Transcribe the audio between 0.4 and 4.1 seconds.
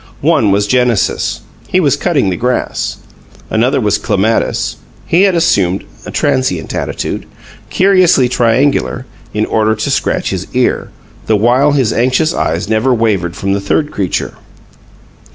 was Genesis; he was cutting the grass. Another was